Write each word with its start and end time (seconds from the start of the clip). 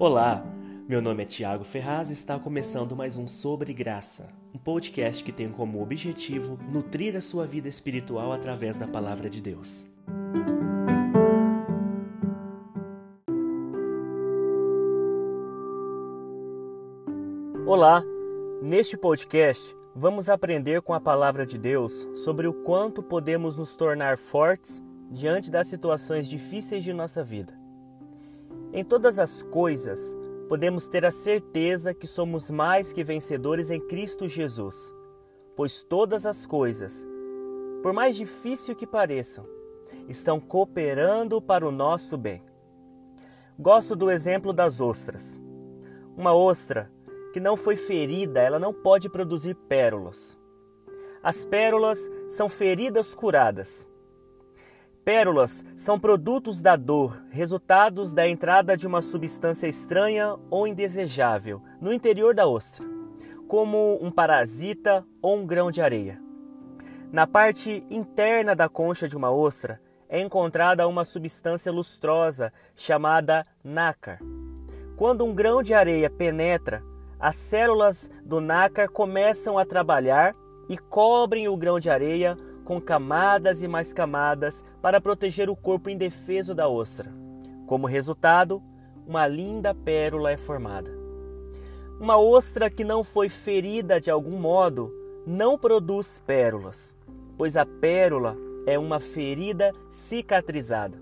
Olá, 0.00 0.44
meu 0.88 1.02
nome 1.02 1.24
é 1.24 1.26
Tiago 1.26 1.64
Ferraz 1.64 2.08
e 2.10 2.12
está 2.12 2.38
começando 2.38 2.94
mais 2.94 3.16
um 3.16 3.26
Sobre 3.26 3.74
Graça, 3.74 4.28
um 4.54 4.58
podcast 4.58 5.24
que 5.24 5.32
tem 5.32 5.50
como 5.50 5.82
objetivo 5.82 6.56
nutrir 6.70 7.16
a 7.16 7.20
sua 7.20 7.44
vida 7.44 7.66
espiritual 7.66 8.32
através 8.32 8.76
da 8.76 8.86
palavra 8.86 9.28
de 9.28 9.40
Deus. 9.40 9.88
Olá, 17.66 18.00
neste 18.62 18.96
podcast 18.96 19.74
vamos 19.96 20.28
aprender 20.28 20.80
com 20.80 20.94
a 20.94 21.00
palavra 21.00 21.44
de 21.44 21.58
Deus 21.58 22.08
sobre 22.14 22.46
o 22.46 22.54
quanto 22.62 23.02
podemos 23.02 23.56
nos 23.56 23.74
tornar 23.74 24.16
fortes 24.16 24.80
diante 25.10 25.50
das 25.50 25.66
situações 25.66 26.28
difíceis 26.28 26.84
de 26.84 26.92
nossa 26.92 27.24
vida. 27.24 27.58
Em 28.72 28.84
todas 28.84 29.18
as 29.18 29.42
coisas, 29.42 30.16
podemos 30.48 30.88
ter 30.88 31.04
a 31.04 31.10
certeza 31.10 31.94
que 31.94 32.06
somos 32.06 32.50
mais 32.50 32.92
que 32.92 33.02
vencedores 33.02 33.70
em 33.70 33.80
Cristo 33.80 34.28
Jesus, 34.28 34.94
pois 35.56 35.82
todas 35.82 36.26
as 36.26 36.46
coisas, 36.46 37.06
por 37.82 37.94
mais 37.94 38.14
difícil 38.14 38.76
que 38.76 38.86
pareçam, 38.86 39.46
estão 40.06 40.38
cooperando 40.38 41.40
para 41.40 41.66
o 41.66 41.72
nosso 41.72 42.18
bem. 42.18 42.42
Gosto 43.58 43.96
do 43.96 44.10
exemplo 44.10 44.52
das 44.52 44.80
ostras. 44.80 45.40
Uma 46.16 46.34
ostra 46.34 46.90
que 47.32 47.40
não 47.40 47.56
foi 47.56 47.74
ferida, 47.74 48.40
ela 48.40 48.58
não 48.58 48.72
pode 48.72 49.08
produzir 49.08 49.54
pérolas. 49.54 50.38
As 51.22 51.44
pérolas 51.44 52.10
são 52.26 52.48
feridas 52.48 53.14
curadas. 53.14 53.88
Pérolas 55.08 55.64
são 55.74 55.98
produtos 55.98 56.60
da 56.60 56.76
dor, 56.76 57.22
resultados 57.30 58.12
da 58.12 58.28
entrada 58.28 58.76
de 58.76 58.86
uma 58.86 59.00
substância 59.00 59.66
estranha 59.66 60.36
ou 60.50 60.66
indesejável 60.66 61.62
no 61.80 61.94
interior 61.94 62.34
da 62.34 62.46
ostra, 62.46 62.84
como 63.48 63.98
um 64.02 64.10
parasita 64.10 65.02
ou 65.22 65.38
um 65.38 65.46
grão 65.46 65.70
de 65.70 65.80
areia. 65.80 66.20
Na 67.10 67.26
parte 67.26 67.82
interna 67.88 68.54
da 68.54 68.68
concha 68.68 69.08
de 69.08 69.16
uma 69.16 69.30
ostra 69.30 69.80
é 70.10 70.20
encontrada 70.20 70.86
uma 70.86 71.06
substância 71.06 71.72
lustrosa 71.72 72.52
chamada 72.76 73.46
nácar. 73.64 74.18
Quando 74.94 75.24
um 75.24 75.34
grão 75.34 75.62
de 75.62 75.72
areia 75.72 76.10
penetra, 76.10 76.82
as 77.18 77.34
células 77.34 78.10
do 78.22 78.42
nácar 78.42 78.90
começam 78.90 79.58
a 79.58 79.64
trabalhar 79.64 80.36
e 80.68 80.76
cobrem 80.76 81.48
o 81.48 81.56
grão 81.56 81.80
de 81.80 81.88
areia 81.88 82.36
com 82.68 82.78
camadas 82.82 83.62
e 83.62 83.66
mais 83.66 83.94
camadas 83.94 84.62
para 84.82 85.00
proteger 85.00 85.48
o 85.48 85.56
corpo 85.56 85.88
indefeso 85.88 86.54
da 86.54 86.68
ostra. 86.68 87.10
Como 87.66 87.86
resultado, 87.86 88.62
uma 89.06 89.26
linda 89.26 89.74
pérola 89.74 90.32
é 90.32 90.36
formada. 90.36 90.90
Uma 91.98 92.18
ostra 92.18 92.68
que 92.68 92.84
não 92.84 93.02
foi 93.02 93.30
ferida 93.30 93.98
de 93.98 94.10
algum 94.10 94.38
modo 94.38 94.92
não 95.26 95.56
produz 95.56 96.22
pérolas, 96.26 96.94
pois 97.38 97.56
a 97.56 97.64
pérola 97.64 98.36
é 98.66 98.78
uma 98.78 99.00
ferida 99.00 99.72
cicatrizada. 99.90 100.98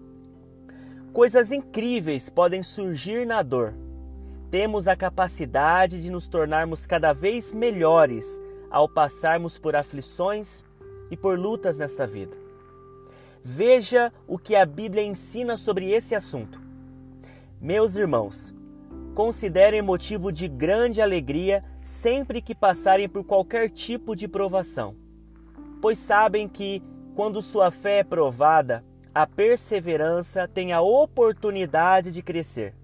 Coisas 1.13 1.51
incríveis 1.51 2.31
podem 2.31 2.63
surgir 2.63 3.27
na 3.27 3.43
dor. 3.43 3.75
Temos 4.53 4.87
a 4.87 4.95
capacidade 4.95 6.01
de 6.01 6.13
nos 6.13 6.29
tornarmos 6.29 6.87
cada 6.87 7.13
vez 7.13 7.53
melhores 7.53 8.41
ao 8.71 8.89
passarmos 8.89 9.59
por 9.59 9.75
aflições 9.75 10.65
e 11.11 11.17
por 11.17 11.39
lutas 11.39 11.79
nesta 11.79 12.07
vida. 12.07 12.37
Veja 13.43 14.13
o 14.27 14.39
que 14.39 14.57
a 14.57 14.67
Bíblia 14.67 15.05
ensina 15.05 15.57
sobre 15.57 15.93
esse 15.93 16.15
assunto. 16.15 16.61
Meus 17.61 17.97
irmãos, 17.97 18.55
considerem 19.15 19.81
motivo 19.81 20.33
de 20.33 20.49
grande 20.49 21.01
alegria 21.01 21.63
sempre 21.83 22.43
que 22.43 22.55
passarem 22.55 23.09
por 23.09 23.25
qualquer 23.25 23.71
tipo 23.71 24.17
de 24.17 24.27
provação, 24.27 24.97
pois 25.81 25.99
sabem 25.99 26.49
que, 26.49 26.83
quando 27.15 27.41
sua 27.41 27.71
fé 27.71 28.01
é 28.01 28.05
provada, 28.05 28.85
a 29.15 29.27
perseverança 29.27 30.47
tem 30.47 30.73
a 30.73 30.83
oportunidade 30.83 32.13
de 32.13 32.23
crescer. 32.23 32.75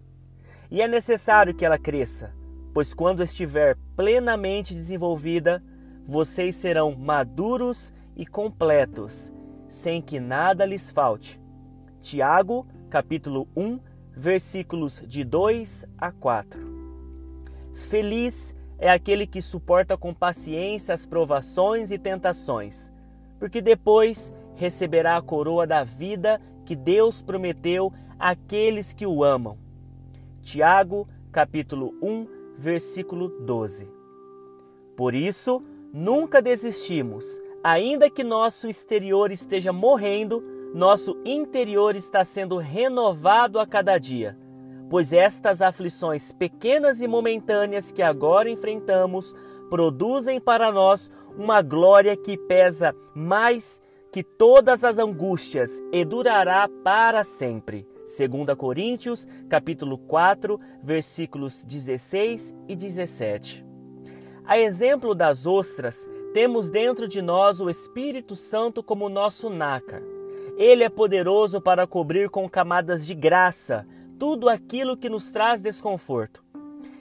E 0.70 0.80
é 0.80 0.88
necessário 0.88 1.54
que 1.54 1.64
ela 1.64 1.78
cresça, 1.78 2.32
pois 2.72 2.94
quando 2.94 3.22
estiver 3.22 3.76
plenamente 3.94 4.72
desenvolvida, 4.72 5.62
vocês 6.06 6.56
serão 6.56 6.96
maduros 6.96 7.92
e 8.16 8.26
completos, 8.26 9.32
sem 9.68 10.02
que 10.02 10.20
nada 10.20 10.64
lhes 10.64 10.90
falte. 10.90 11.40
Tiago, 12.00 12.66
capítulo 12.90 13.48
1, 13.56 13.78
versículos 14.14 15.02
de 15.06 15.24
2 15.24 15.86
a 15.96 16.12
4. 16.12 16.60
Feliz 17.72 18.54
é 18.78 18.90
aquele 18.90 19.26
que 19.26 19.40
suporta 19.40 19.96
com 19.96 20.12
paciência 20.12 20.94
as 20.94 21.06
provações 21.06 21.90
e 21.90 21.98
tentações, 21.98 22.92
porque 23.38 23.60
depois 23.60 24.32
receberá 24.56 25.16
a 25.16 25.22
coroa 25.22 25.66
da 25.66 25.84
vida 25.84 26.40
que 26.64 26.76
Deus 26.76 27.22
prometeu 27.22 27.92
àqueles 28.18 28.92
que 28.92 29.06
o 29.06 29.24
amam. 29.24 29.56
Tiago, 30.42 31.06
capítulo 31.30 31.94
1, 32.02 32.26
versículo 32.58 33.28
12. 33.40 33.88
Por 34.96 35.14
isso, 35.14 35.62
nunca 35.92 36.42
desistimos 36.42 37.40
Ainda 37.64 38.10
que 38.10 38.24
nosso 38.24 38.68
exterior 38.68 39.30
esteja 39.30 39.72
morrendo, 39.72 40.42
nosso 40.74 41.16
interior 41.24 41.94
está 41.94 42.24
sendo 42.24 42.56
renovado 42.56 43.60
a 43.60 43.66
cada 43.66 43.98
dia, 43.98 44.36
pois 44.90 45.12
estas 45.12 45.62
aflições 45.62 46.32
pequenas 46.32 47.00
e 47.00 47.06
momentâneas 47.06 47.92
que 47.92 48.02
agora 48.02 48.50
enfrentamos 48.50 49.32
produzem 49.70 50.40
para 50.40 50.72
nós 50.72 51.10
uma 51.38 51.62
glória 51.62 52.16
que 52.16 52.36
pesa 52.36 52.94
mais 53.14 53.80
que 54.10 54.24
todas 54.24 54.82
as 54.82 54.98
angústias 54.98 55.80
e 55.92 56.04
durará 56.04 56.68
para 56.82 57.22
sempre. 57.22 57.86
2 58.04 58.56
Coríntios, 58.58 59.26
capítulo 59.48 59.96
4, 59.96 60.58
versículos 60.82 61.64
16 61.64 62.54
e 62.68 62.74
17. 62.74 63.64
A 64.44 64.58
exemplo 64.58 65.14
das 65.14 65.46
ostras, 65.46 66.08
temos 66.32 66.70
dentro 66.70 67.06
de 67.06 67.20
nós 67.20 67.60
o 67.60 67.68
Espírito 67.68 68.34
Santo 68.34 68.82
como 68.82 69.08
nosso 69.10 69.50
nácar. 69.50 70.02
Ele 70.56 70.82
é 70.82 70.88
poderoso 70.88 71.60
para 71.60 71.86
cobrir 71.86 72.30
com 72.30 72.48
camadas 72.48 73.06
de 73.06 73.14
graça 73.14 73.86
tudo 74.18 74.48
aquilo 74.48 74.96
que 74.96 75.10
nos 75.10 75.30
traz 75.30 75.60
desconforto. 75.60 76.42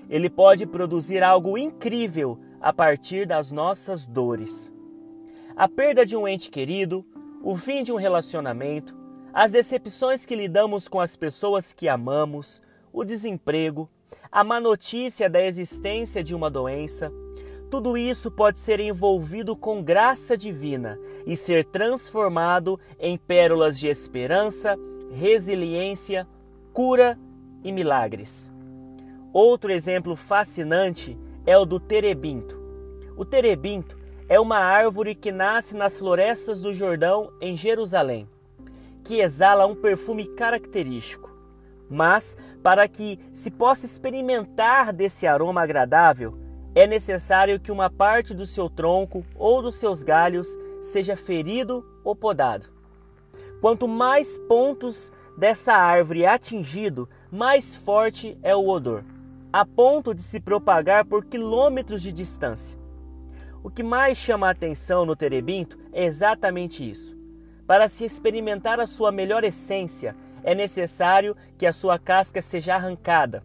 Ele 0.10 0.30
pode 0.30 0.66
produzir 0.66 1.24
algo 1.24 1.58
incrível 1.58 2.38
a 2.60 2.74
partir 2.74 3.26
das 3.26 3.52
nossas 3.52 4.06
dores. 4.06 4.72
A 5.56 5.68
perda 5.68 6.06
de 6.06 6.18
um 6.18 6.28
ente 6.28 6.52
querido, 6.52 7.06
o 7.42 7.56
fim 7.56 7.84
de 7.84 7.92
um 7.92 7.96
relacionamento, 7.96 8.98
as 9.34 9.54
decepções 9.54 10.26
que 10.26 10.36
lidamos 10.36 10.90
com 10.90 11.00
as 11.00 11.16
pessoas 11.16 11.74
que 11.74 11.88
amamos, 11.88 12.62
o 12.92 13.06
desemprego, 13.06 13.90
a 14.30 14.44
má 14.44 14.60
notícia 14.60 15.30
da 15.30 15.42
existência 15.42 16.22
de 16.22 16.36
uma 16.36 16.50
doença, 16.50 17.12
tudo 17.72 17.98
isso 17.98 18.30
pode 18.30 18.60
ser 18.60 18.82
envolvido 18.82 19.56
com 19.56 19.82
graça 19.82 20.36
divina 20.36 21.00
e 21.26 21.38
ser 21.38 21.64
transformado 21.64 22.78
em 23.00 23.18
pérolas 23.18 23.80
de 23.80 23.88
esperança, 23.88 24.78
resiliência, 25.14 26.28
cura 26.74 27.18
e 27.64 27.72
milagres. 27.72 28.52
Outro 29.32 29.72
exemplo 29.72 30.18
fascinante 30.18 31.18
é 31.46 31.58
o 31.58 31.64
do 31.64 31.80
terebinto. 31.80 32.60
O 33.16 33.24
terebinto 33.24 33.98
é 34.28 34.38
uma 34.38 34.58
árvore 34.58 35.16
que 35.16 35.32
nasce 35.32 35.74
nas 35.74 35.98
florestas 35.98 36.62
do 36.62 36.74
Jordão, 36.74 37.32
em 37.40 37.56
Jerusalém, 37.56 38.28
que 39.02 39.22
exala 39.22 39.66
um 39.66 39.76
perfume 39.76 40.26
característico. 40.36 41.32
Mas, 41.90 42.38
para 42.62 42.86
que 42.90 43.18
se 43.32 43.50
possa 43.50 43.86
experimentar 43.86 44.92
desse 44.92 45.26
aroma 45.26 45.62
agradável, 45.62 46.41
é 46.74 46.88
necessário 46.88 47.60
que 47.60 47.72
uma 47.72 47.90
parte 47.90 48.34
do 48.34 48.46
seu 48.46 48.70
tronco 48.70 49.26
ou 49.36 49.62
dos 49.62 49.76
seus 49.76 50.04
galhos 50.04 50.48
seja 50.82 51.16
ferido 51.16 51.86
ou 52.04 52.16
podado. 52.16 52.68
Quanto 53.60 53.88
mais 53.88 54.38
pontos 54.38 55.12
dessa 55.38 55.74
árvore 55.74 56.24
é 56.24 56.30
atingido, 56.30 57.10
mais 57.32 57.76
forte 57.76 58.38
é 58.42 58.56
o 58.56 58.68
odor, 58.68 59.04
a 59.52 59.66
ponto 59.66 60.14
de 60.14 60.24
se 60.24 60.40
propagar 60.40 61.06
por 61.06 61.26
quilômetros 61.26 62.02
de 62.02 62.12
distância. 62.12 62.80
O 63.64 63.70
que 63.70 63.84
mais 63.84 64.18
chama 64.18 64.48
a 64.48 64.52
atenção 64.52 65.06
no 65.06 65.16
terebinto 65.16 65.78
é 65.92 66.06
exatamente 66.06 66.90
isso. 66.90 67.16
Para 67.68 67.88
se 67.88 68.04
experimentar 68.04 68.80
a 68.80 68.88
sua 68.88 69.12
melhor 69.12 69.44
essência, 69.44 70.16
é 70.44 70.56
necessário 70.56 71.38
que 71.58 71.66
a 71.68 71.74
sua 71.74 72.00
casca 72.00 72.42
seja 72.42 72.76
arrancada, 72.76 73.44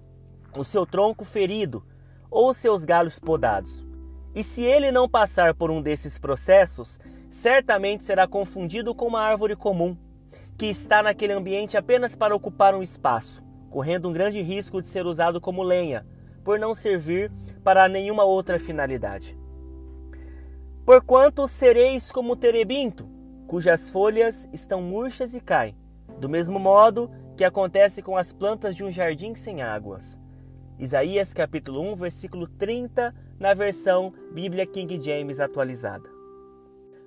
o 0.57 0.65
seu 0.65 0.87
tronco 0.87 1.25
ferido, 1.25 1.85
ou 2.31 2.53
seus 2.53 2.85
galhos 2.85 3.19
podados. 3.19 3.85
E 4.35 4.45
se 4.45 4.63
ele 4.63 4.93
não 4.93 5.09
passar 5.09 5.55
por 5.55 5.71
um 5.71 5.81
desses 5.81 6.19
processos, 6.19 6.99
certamente 7.31 8.05
será 8.05 8.27
confundido 8.27 8.95
com 8.95 9.07
uma 9.07 9.21
árvore 9.21 9.57
comum, 9.57 9.97
que 10.59 10.67
está 10.67 11.03
naquele 11.03 11.33
ambiente 11.33 11.77
apenas 11.77 12.15
para 12.15 12.35
ocupar 12.35 12.75
um 12.75 12.83
espaço, 12.83 13.43
correndo 13.71 14.09
um 14.09 14.13
grande 14.13 14.41
risco 14.43 14.81
de 14.81 14.89
ser 14.89 15.07
usado 15.07 15.41
como 15.41 15.63
lenha, 15.63 16.07
por 16.45 16.59
não 16.59 16.75
servir 16.75 17.33
para 17.65 17.89
nenhuma 17.89 18.25
outra 18.25 18.59
finalidade. 18.59 19.39
Porquanto 20.85 21.49
sereis 21.49 22.13
como 22.13 22.35
o 22.35 22.37
terebinto, 22.37 23.09
cujas 23.47 23.91
folhas 23.91 24.49
estão 24.53 24.81
murchas 24.81 25.35
e 25.35 25.41
caem, 25.41 25.77
do 26.21 26.29
mesmo 26.29 26.59
modo 26.59 27.11
que 27.37 27.45
acontece 27.45 28.03
com 28.03 28.17
as 28.17 28.33
plantas 28.33 28.75
de 28.75 28.85
um 28.85 28.91
jardim 28.91 29.35
sem 29.35 29.63
águas. 29.63 30.19
Isaías 30.79 31.33
capítulo 31.33 31.81
1, 31.93 31.97
versículo 31.97 32.47
30, 32.47 33.15
na 33.41 33.55
versão 33.55 34.13
Bíblia 34.31 34.67
King 34.67 35.01
James 35.01 35.41
atualizada. 35.41 36.09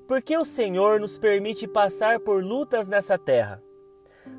Por 0.07 0.23
que 0.23 0.35
o 0.35 0.43
Senhor 0.43 0.99
nos 0.99 1.19
permite 1.19 1.67
passar 1.67 2.19
por 2.19 2.43
lutas 2.43 2.87
nessa 2.87 3.15
terra? 3.15 3.61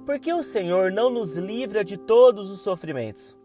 Por 0.04 0.18
que 0.18 0.32
o 0.32 0.42
Senhor 0.42 0.90
não 0.90 1.10
nos 1.10 1.36
livra 1.36 1.84
de 1.84 1.96
todos 1.96 2.50
os 2.50 2.60
sofrimentos? 2.60 3.38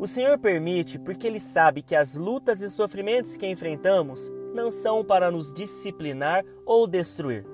O 0.00 0.06
Senhor 0.08 0.36
permite 0.36 0.98
porque 0.98 1.28
Ele 1.28 1.38
sabe 1.38 1.80
que 1.80 1.94
as 1.94 2.16
lutas 2.16 2.60
e 2.60 2.68
sofrimentos 2.68 3.36
que 3.36 3.46
enfrentamos 3.46 4.32
não 4.52 4.68
são 4.68 5.04
para 5.04 5.30
nos 5.30 5.54
disciplinar 5.54 6.44
ou 6.66 6.88
destruir. 6.88 7.46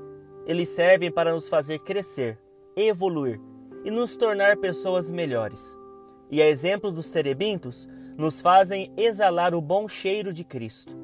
Eles 0.47 0.71
servem 0.71 1.13
para 1.13 1.35
nos 1.35 1.47
fazer 1.47 1.79
crescer, 1.81 2.39
evoluir 2.75 3.39
e 3.85 3.91
nos 3.91 4.17
tornar 4.17 4.57
pessoas 4.57 5.11
melhores. 5.11 5.84
E 6.31 6.41
a 6.43 6.49
exemplo 6.49 6.91
dos 6.91 7.11
terebintos, 7.11 7.89
nos 8.17 8.41
fazem 8.41 8.93
exalar 8.97 9.55
o 9.55 9.61
bom 9.61 9.89
cheiro 9.89 10.33
de 10.33 10.45
Cristo. 10.45 10.97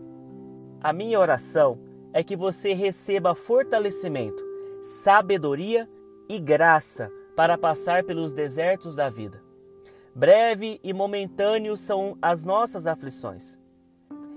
A 0.81 0.93
minha 0.93 1.19
oração 1.19 1.78
é 2.12 2.22
que 2.22 2.37
você 2.37 2.72
receba 2.72 3.34
fortalecimento, 3.34 4.43
sabedoria 4.82 5.88
e 6.28 6.38
graça 6.38 7.11
para 7.37 7.58
passar 7.58 8.05
pelos 8.05 8.32
desertos 8.32 8.94
da 8.94 9.08
vida. 9.08 9.43
Breve 10.14 10.81
e 10.82 10.93
momentâneo 10.93 11.76
são 11.76 12.16
as 12.20 12.44
nossas 12.44 12.87
aflições. 12.87 13.58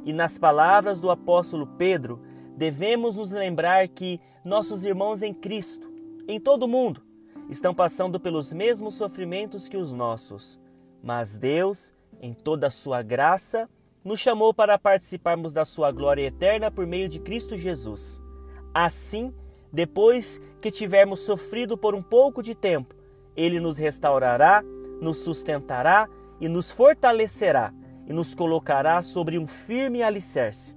E 0.06 0.14
nas 0.14 0.38
palavras 0.38 1.00
do 1.00 1.10
apóstolo 1.10 1.66
Pedro, 1.78 2.22
devemos 2.56 3.16
nos 3.16 3.32
lembrar 3.32 3.88
que 3.88 4.20
nossos 4.44 4.86
irmãos 4.86 5.24
em 5.24 5.34
Cristo, 5.34 5.92
em 6.28 6.40
todo 6.40 6.64
o 6.64 6.68
mundo, 6.68 7.02
estão 7.50 7.74
passando 7.74 8.20
pelos 8.20 8.54
mesmos 8.54 8.96
sofrimentos 8.96 9.68
que 9.68 9.78
os 9.78 9.94
nossos. 9.94 10.60
Mas 11.04 11.38
Deus, 11.38 11.94
em 12.22 12.34
toda 12.34 12.68
a 12.68 12.72
sua 12.72 13.02
graça, 13.02 13.70
nos 14.06 14.22
chamou 14.22 14.54
para 14.54 14.80
participarmos 14.80 15.52
da 15.52 15.66
sua 15.66 15.92
glória 15.92 16.26
eterna 16.26 16.72
por 16.72 16.88
meio 16.88 17.10
de 17.10 17.20
Cristo 17.20 17.58
Jesus. 17.58 18.22
Assim, 18.74 19.34
depois 19.72 20.42
que 20.62 20.72
tivermos 20.72 21.20
sofrido 21.20 21.78
por 21.78 21.94
um 21.94 22.02
pouco 22.02 22.42
de 22.42 22.56
tempo, 22.56 22.96
ele 23.36 23.60
nos 23.60 23.78
restaurará, 23.78 24.64
nos 25.02 25.18
sustentará 25.18 26.08
e 26.40 26.48
nos 26.48 26.72
fortalecerá 26.72 27.74
e 28.08 28.14
nos 28.14 28.34
colocará 28.34 29.02
sobre 29.02 29.38
um 29.38 29.46
firme 29.46 30.02
alicerce. 30.02 30.76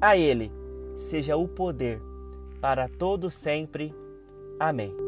A 0.00 0.16
ele 0.16 0.52
seja 0.94 1.36
o 1.36 1.48
poder 1.48 2.00
para 2.60 2.88
todo 2.88 3.30
sempre. 3.30 3.94
Amém. 4.58 5.07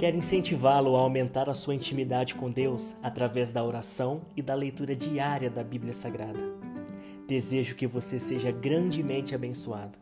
Quero 0.00 0.16
incentivá-lo 0.16 0.96
a 0.96 1.00
aumentar 1.00 1.50
a 1.50 1.52
sua 1.52 1.74
intimidade 1.74 2.34
com 2.34 2.50
Deus 2.50 2.96
através 3.02 3.52
da 3.52 3.62
oração 3.62 4.22
e 4.34 4.40
da 4.40 4.54
leitura 4.54 4.96
diária 4.96 5.50
da 5.50 5.62
Bíblia 5.62 5.92
Sagrada. 5.92 6.40
Desejo 7.28 7.76
que 7.76 7.86
você 7.86 8.18
seja 8.18 8.50
grandemente 8.50 9.34
abençoado. 9.34 9.98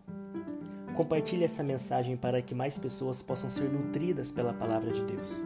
Compartilhe 0.94 1.42
essa 1.42 1.64
mensagem 1.64 2.16
para 2.16 2.40
que 2.40 2.54
mais 2.54 2.78
pessoas 2.78 3.20
possam 3.20 3.50
ser 3.50 3.68
nutridas 3.72 4.30
pela 4.30 4.54
palavra 4.54 4.92
de 4.92 5.02
Deus. 5.02 5.42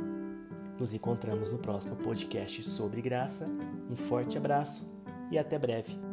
Nos 0.78 0.92
encontramos 0.92 1.50
no 1.50 1.56
próximo 1.56 1.96
podcast 1.96 2.62
sobre 2.62 3.00
graça. 3.00 3.48
Um 3.90 3.96
forte 3.96 4.36
abraço 4.36 4.86
e 5.30 5.38
até 5.38 5.58
breve. 5.58 6.11